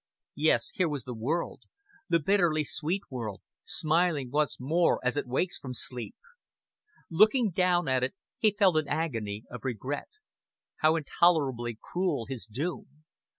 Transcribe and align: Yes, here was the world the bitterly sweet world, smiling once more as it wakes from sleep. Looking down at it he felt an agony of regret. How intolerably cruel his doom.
Yes, 0.41 0.71
here 0.71 0.89
was 0.89 1.03
the 1.03 1.13
world 1.13 1.61
the 2.09 2.19
bitterly 2.19 2.63
sweet 2.63 3.03
world, 3.11 3.43
smiling 3.63 4.31
once 4.31 4.59
more 4.59 4.99
as 5.05 5.15
it 5.15 5.27
wakes 5.27 5.59
from 5.59 5.75
sleep. 5.75 6.15
Looking 7.11 7.51
down 7.51 7.87
at 7.87 8.03
it 8.03 8.15
he 8.39 8.49
felt 8.49 8.77
an 8.77 8.87
agony 8.87 9.43
of 9.51 9.63
regret. 9.63 10.09
How 10.77 10.95
intolerably 10.95 11.77
cruel 11.79 12.25
his 12.25 12.47
doom. 12.47 13.03